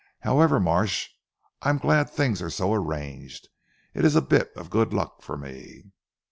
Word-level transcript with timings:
However 0.21 0.59
Marsh 0.59 1.09
I 1.61 1.69
am 1.69 1.77
glad 1.77 2.09
things 2.09 2.41
are 2.41 2.49
so 2.49 2.73
arranged. 2.73 3.49
It 3.93 4.03
is 4.03 4.15
a 4.15 4.21
bit 4.23 4.51
of 4.55 4.71
good 4.71 4.93
luck 4.93 5.21
for 5.21 5.37
me." 5.37 5.91